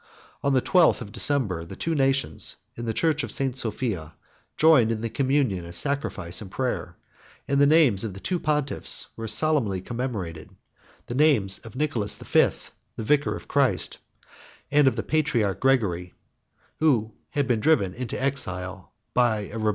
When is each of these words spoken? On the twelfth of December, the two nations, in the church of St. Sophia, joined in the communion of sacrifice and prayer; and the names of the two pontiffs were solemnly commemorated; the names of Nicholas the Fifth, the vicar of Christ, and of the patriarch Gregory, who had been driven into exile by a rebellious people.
On 0.43 0.53
the 0.53 0.61
twelfth 0.61 0.99
of 1.03 1.11
December, 1.11 1.63
the 1.63 1.75
two 1.75 1.93
nations, 1.93 2.55
in 2.75 2.85
the 2.85 2.91
church 2.93 3.21
of 3.23 3.29
St. 3.29 3.55
Sophia, 3.55 4.15
joined 4.57 4.91
in 4.91 5.01
the 5.01 5.11
communion 5.11 5.63
of 5.63 5.77
sacrifice 5.77 6.41
and 6.41 6.49
prayer; 6.49 6.97
and 7.47 7.61
the 7.61 7.67
names 7.67 8.03
of 8.03 8.15
the 8.15 8.19
two 8.19 8.39
pontiffs 8.39 9.09
were 9.15 9.27
solemnly 9.27 9.79
commemorated; 9.79 10.49
the 11.05 11.13
names 11.13 11.59
of 11.59 11.75
Nicholas 11.75 12.17
the 12.17 12.25
Fifth, 12.25 12.71
the 12.95 13.03
vicar 13.03 13.35
of 13.35 13.47
Christ, 13.47 13.99
and 14.71 14.87
of 14.87 14.95
the 14.95 15.03
patriarch 15.03 15.59
Gregory, 15.59 16.15
who 16.79 17.11
had 17.29 17.47
been 17.47 17.59
driven 17.59 17.93
into 17.93 18.19
exile 18.19 18.93
by 19.13 19.41
a 19.41 19.41
rebellious 19.49 19.57
people. 19.59 19.69